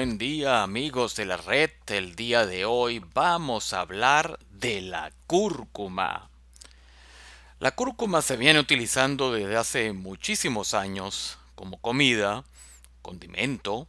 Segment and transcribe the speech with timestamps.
[0.00, 1.70] buen día amigos de la red.
[1.88, 6.30] El día de hoy vamos a hablar de la cúrcuma.
[7.58, 12.44] La cúrcuma se viene utilizando desde hace muchísimos años como comida,
[13.02, 13.88] condimento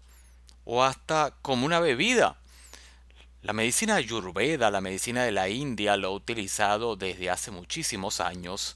[0.65, 2.35] o hasta como una bebida.
[3.41, 8.75] La medicina ayurveda, la medicina de la India, lo ha utilizado desde hace muchísimos años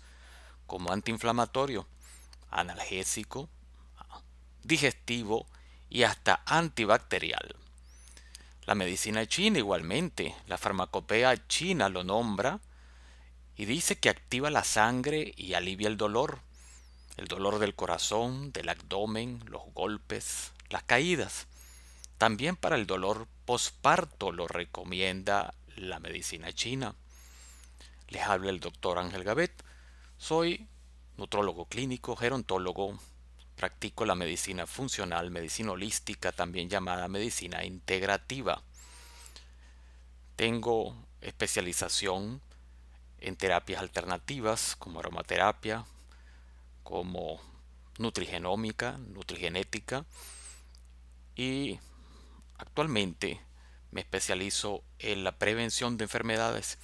[0.68, 1.86] como antiinflamatorio,
[2.50, 3.50] analgésico,
[4.64, 5.47] digestivo
[5.96, 7.56] y hasta antibacterial.
[8.66, 12.60] La medicina china igualmente, la farmacopea china lo nombra
[13.56, 16.40] y dice que activa la sangre y alivia el dolor,
[17.16, 21.48] el dolor del corazón, del abdomen, los golpes, las caídas.
[22.18, 26.93] También para el dolor posparto lo recomienda la medicina china.
[28.10, 29.64] Les habla el doctor Ángel Gavet.
[30.18, 30.68] Soy
[31.16, 33.00] nutrólogo clínico, gerontólogo,
[33.55, 38.62] Practico la medicina funcional, medicina holística, también llamada medicina integrativa.
[40.36, 42.42] Tengo especialización
[43.20, 45.86] en terapias alternativas como aromaterapia,
[46.84, 47.42] como
[47.97, 50.06] nutrigenómica, nutrigenética
[51.36, 51.80] y
[52.58, 53.42] actualmente
[53.92, 56.78] me especializo en la prevención de enfermedades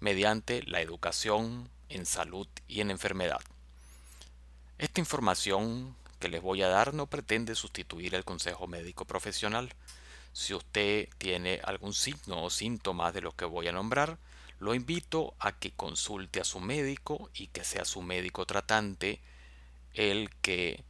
[0.00, 3.40] mediante la educación en salud y en enfermedad.
[4.78, 5.94] Esta información
[6.24, 9.74] que les voy a dar no pretende sustituir el consejo médico profesional.
[10.32, 14.16] Si usted tiene algún signo o síntoma de los que voy a nombrar,
[14.58, 19.20] lo invito a que consulte a su médico y que sea su médico tratante
[19.92, 20.82] el que,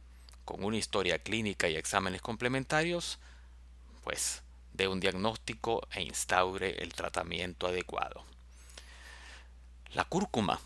[0.45, 3.19] con una historia clínica y exámenes complementarios,
[4.05, 8.23] pues dé un diagnóstico e instaure el tratamiento adecuado.
[9.95, 10.61] La cúrcuma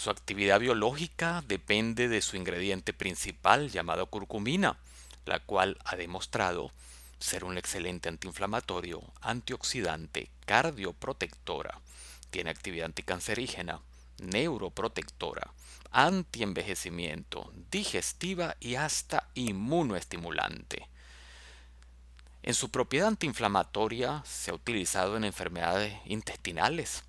[0.00, 4.78] su actividad biológica depende de su ingrediente principal llamado curcumina,
[5.26, 6.72] la cual ha demostrado
[7.18, 11.78] ser un excelente antiinflamatorio, antioxidante, cardioprotectora,
[12.30, 13.82] tiene actividad anticancerígena,
[14.22, 15.52] neuroprotectora,
[15.90, 20.88] antienvejecimiento, digestiva y hasta inmunoestimulante.
[22.42, 27.04] En su propiedad antiinflamatoria se ha utilizado en enfermedades intestinales,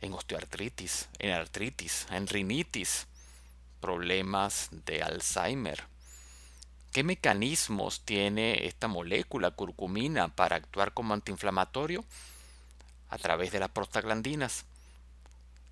[0.00, 3.06] en osteoartritis, en artritis, en rinitis,
[3.80, 5.84] problemas de Alzheimer.
[6.92, 12.04] ¿Qué mecanismos tiene esta molécula curcumina para actuar como antiinflamatorio?
[13.08, 14.64] A través de las prostaglandinas,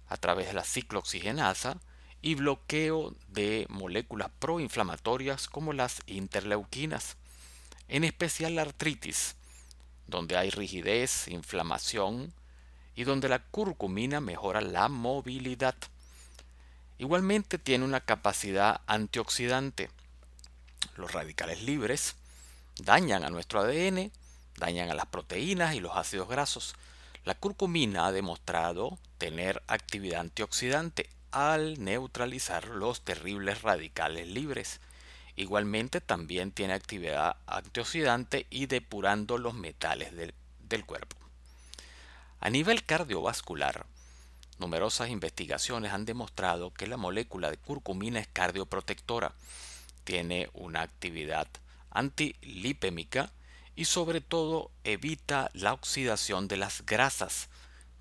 [0.09, 1.79] a través de la ciclooxigenasa
[2.23, 7.17] y bloqueo de moléculas proinflamatorias como las interleuquinas,
[7.89, 9.37] en especial la artritis,
[10.07, 12.33] donde hay rigidez, inflamación,
[12.99, 15.77] y donde la curcumina mejora la movilidad.
[16.99, 19.89] Igualmente tiene una capacidad antioxidante.
[20.97, 22.17] Los radicales libres
[22.83, 24.11] dañan a nuestro ADN,
[24.57, 26.75] dañan a las proteínas y los ácidos grasos.
[27.25, 34.81] La curcumina ha demostrado tener actividad antioxidante al neutralizar los terribles radicales libres.
[35.37, 41.28] Igualmente también tiene actividad antioxidante y depurando los metales del, cuerpo.
[42.41, 43.87] A nivel cardiovascular,
[44.59, 49.33] numerosas investigaciones han demostrado que la molécula de curcumina es cardioprotectora,
[50.05, 51.49] tiene una actividad
[51.91, 53.33] antilipémica
[53.75, 57.49] y sobre todo evita la oxidación de las grasas,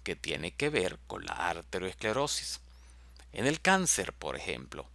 [0.03, 2.61] que tiene que ver con la arteriosclerosis.
[3.33, 4.85] En el cáncer, por ejemplo,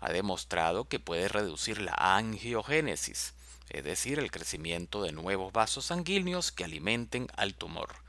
[0.00, 3.34] ha demostrado que puede reducir la angiogénesis,
[3.68, 8.05] es decir, el crecimiento de nuevos vasos sanguíneos que alimenten al tumor.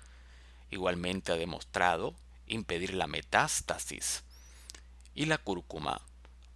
[0.69, 2.15] Igualmente ha demostrado
[2.47, 4.23] impedir la metástasis.
[5.13, 6.01] Y la cúrcuma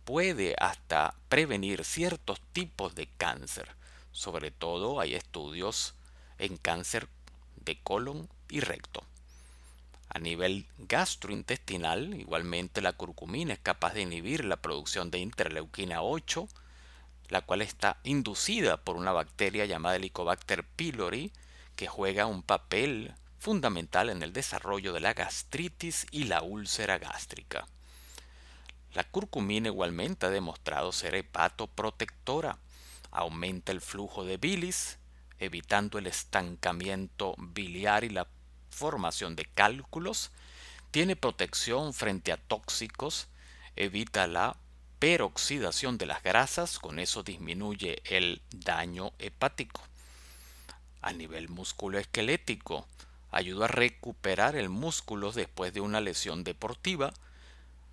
[0.05, 3.69] puede hasta prevenir ciertos tipos de cáncer.
[4.11, 5.95] Sobre todo hay estudios
[6.37, 7.07] en cáncer
[7.63, 9.03] de colon y recto.
[10.09, 16.49] A nivel gastrointestinal, igualmente la curcumina es capaz de inhibir la producción de interleuquina 8,
[17.29, 21.31] la cual está inducida por una bacteria llamada Helicobacter pylori,
[21.77, 27.67] que juega un papel fundamental en el desarrollo de la gastritis y la úlcera gástrica.
[28.93, 32.59] La curcumina igualmente ha demostrado ser hepatoprotectora,
[33.09, 34.99] aumenta el flujo de bilis,
[35.39, 38.27] evitando el estancamiento biliar y la
[38.69, 40.29] formación de cálculos,
[40.91, 43.27] tiene protección frente a tóxicos,
[43.75, 44.55] evita la
[44.99, 49.81] peroxidación de las grasas, con eso disminuye el daño hepático.
[51.01, 52.85] A nivel musculoesquelético,
[53.31, 57.13] ayuda a recuperar el músculo después de una lesión deportiva,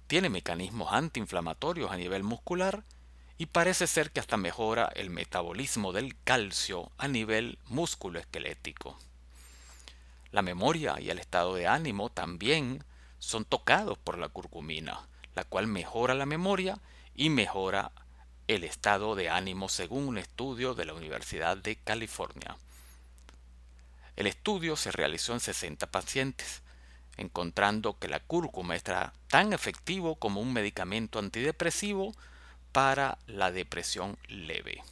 [0.06, 2.84] tiene mecanismos antiinflamatorios a nivel muscular
[3.38, 8.98] y parece ser que hasta mejora el metabolismo del calcio a nivel musculoesquelético.
[10.32, 12.84] La memoria y el estado de ánimo también
[13.18, 16.80] son tocados por la curcumina, la cual mejora la memoria
[17.14, 17.92] y mejora
[18.48, 22.56] el estado de ánimo según un estudio de la Universidad de California.
[24.18, 26.62] El estudio se realizó en 60 pacientes,
[27.16, 32.12] encontrando que la cúrcuma era tan efectivo como un medicamento antidepresivo
[32.72, 34.82] para la depresión leve.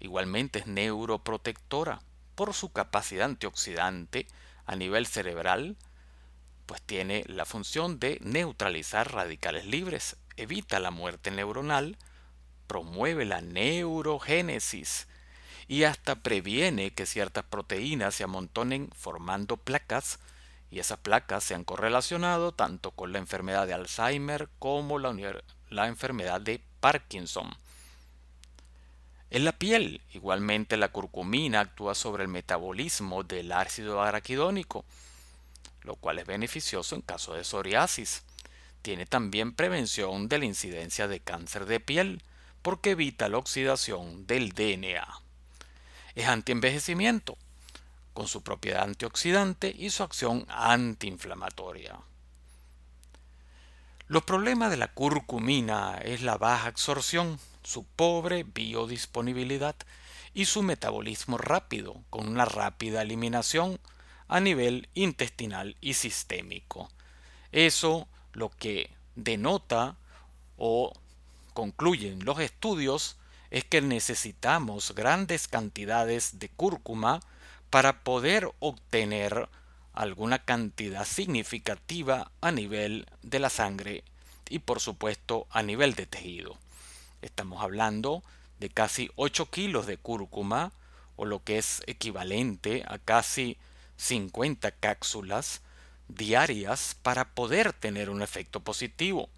[0.00, 2.02] Igualmente es neuroprotectora
[2.34, 4.26] por su capacidad antioxidante
[4.66, 5.78] a nivel cerebral,
[6.66, 11.96] pues tiene la función de neutralizar radicales libres, evita la muerte neuronal,
[12.66, 15.08] promueve la neurogénesis
[15.68, 20.18] y hasta previene que ciertas proteínas se amontonen formando placas
[20.70, 26.40] y esas placas se han correlacionado tanto con la enfermedad de Alzheimer como la, enfermedad
[26.40, 27.48] de Parkinson.
[29.30, 34.84] En la piel, igualmente la curcumina actúa sobre el metabolismo del ácido araquidónico,
[35.82, 38.24] lo cual es beneficioso en caso de psoriasis.
[38.82, 42.22] Tiene también prevención de la incidencia de cáncer de piel,
[42.62, 45.06] porque evita la oxidación del DNA.
[46.14, 47.36] Es antienvejecimiento,
[48.12, 51.98] con su propiedad antioxidante y su acción antiinflamatoria.
[54.06, 59.74] Los problemas de la curcumina es la baja absorción, su pobre biodisponibilidad
[60.34, 63.80] y su metabolismo rápido, con una rápida eliminación
[64.28, 66.90] a nivel intestinal y sistémico.
[67.50, 69.96] Eso lo que denota
[70.56, 70.92] o
[71.54, 73.16] concluyen los estudios
[73.54, 77.20] es que necesitamos grandes cantidades de cúrcuma
[77.70, 79.48] para poder obtener
[79.92, 84.02] alguna cantidad significativa a nivel de la sangre
[84.50, 86.58] y por supuesto a nivel de tejido.
[87.22, 88.24] Estamos hablando
[88.58, 90.72] de casi 8 kilos de cúrcuma
[91.14, 93.56] o lo que es equivalente a casi
[93.98, 95.62] 50 cápsulas
[96.08, 99.28] diarias para poder tener un efecto positivo.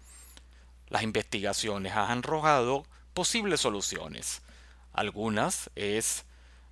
[0.87, 2.87] Las investigaciones han arrojado
[3.17, 4.43] posibles soluciones.
[4.93, 6.23] Algunas es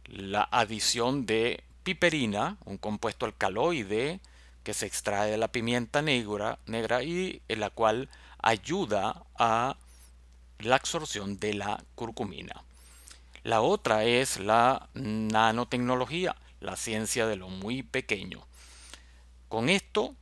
[0.05, 4.19] la adición de piperina, un compuesto alcaloide
[4.63, 9.75] que se extrae de la pimienta negra, negra y en la cual ayuda a
[10.59, 12.63] la absorción de la curcumina.
[13.41, 18.45] La otra es la nanotecnología, la ciencia de lo muy pequeño.
[19.49, 20.13] Con esto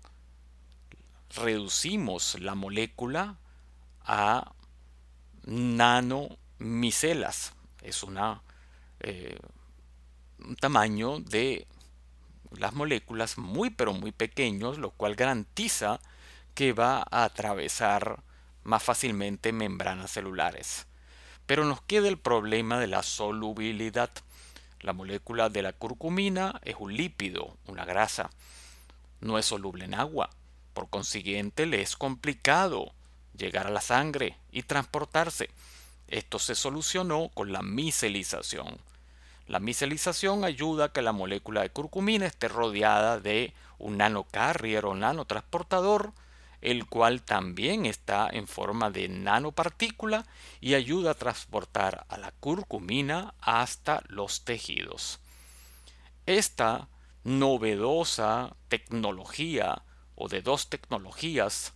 [1.35, 3.35] reducimos la molécula
[4.05, 4.53] a
[5.45, 7.53] nanomicelas.
[7.81, 8.43] Es una
[8.99, 9.37] eh,
[10.39, 11.67] un tamaño de
[12.51, 15.99] las moléculas muy pero muy pequeños, lo cual garantiza
[16.53, 18.21] que va a atravesar
[18.63, 20.87] más fácilmente membranas celulares.
[21.45, 24.09] Pero nos queda el problema de la solubilidad.
[24.79, 28.29] La molécula de la curcumina es un lípido, una grasa.
[29.19, 30.29] No es soluble en agua.
[30.73, 32.93] Por consiguiente, le es complicado
[33.37, 35.49] llegar a la sangre y transportarse.
[36.07, 38.77] Esto se solucionó con la micelización.
[39.47, 44.95] La micelización ayuda a que la molécula de curcumina esté rodeada de un nanocarrier o
[44.95, 46.13] nanotransportador,
[46.61, 50.25] el cual también está en forma de nanopartícula
[50.61, 55.19] y ayuda a transportar a la curcumina hasta los tejidos.
[56.25, 56.87] Esta
[57.25, 59.81] novedosa tecnología
[60.15, 61.73] o de dos tecnologías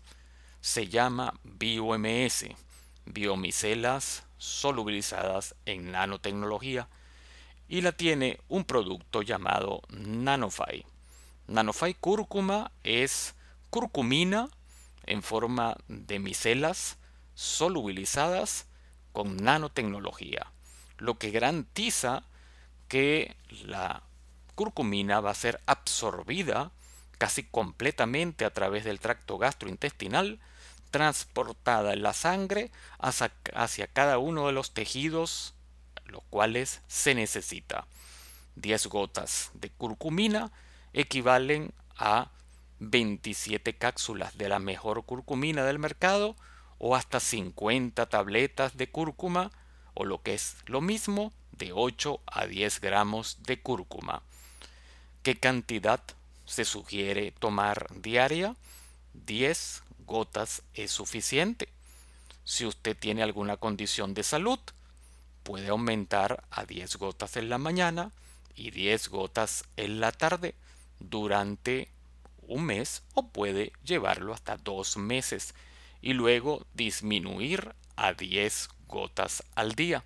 [0.62, 2.46] se llama BioMS,
[3.06, 6.90] biomicelas solubilizadas en nanotecnología
[7.68, 10.86] y la tiene un producto llamado Nanofy.
[11.48, 13.36] Nanofy cúrcuma es
[13.70, 14.50] curcumina
[15.06, 16.98] en forma de micelas
[17.34, 18.68] solubilizadas
[19.14, 20.52] con nanotecnología,
[20.98, 22.24] lo que garantiza
[22.88, 24.04] que la
[24.56, 26.72] curcumina va a ser absorbida
[27.17, 30.39] casi completamente a través del tracto gastrointestinal,
[30.91, 35.53] transportada en la sangre hacia, hacia cada uno de los tejidos
[36.09, 37.88] los cuales se necesita.
[38.55, 40.51] 10 gotas de curcumina
[40.93, 42.31] equivalen a
[42.79, 46.36] 27 cápsulas de la mejor curcumina del mercado
[46.79, 49.51] o hasta 50 tabletas de cúrcuma
[49.93, 54.21] o lo que es lo mismo de 8 a 10 gramos de cúrcuma.
[55.24, 56.01] ¿Qué cantidad
[56.48, 58.56] se sugiere tomar diaria?
[59.13, 61.70] 10 gotas es suficiente.
[62.44, 64.60] Si usted tiene alguna condición de salud,
[65.44, 68.12] puede aumentar a 10 gotas en la mañana
[68.56, 70.56] y 10 gotas en la tarde
[71.00, 71.89] durante
[72.42, 75.54] un mes o puede llevarlo hasta dos meses
[76.01, 80.04] y luego disminuir a 10 gotas al día.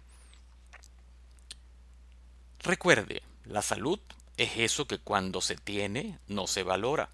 [2.60, 4.00] Recuerde, la salud
[4.42, 7.12] es eso que cuando se tiene no se valora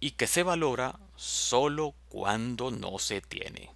[0.00, 3.70] y que se valora solo cuando no se tiene.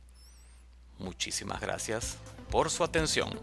[0.98, 2.18] Muchísimas gracias
[2.50, 3.40] por su atención.